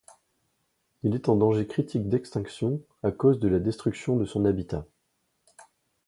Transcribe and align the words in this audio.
Il 1.03 1.13
est 1.13 1.29
en 1.29 1.35
danger 1.35 1.67
critique 1.67 2.09
d'extinction 2.09 2.81
à 3.03 3.11
cause 3.11 3.39
de 3.39 3.47
la 3.47 3.59
destruction 3.59 4.17
de 4.17 4.25
son 4.25 4.45
habitat. 4.45 4.83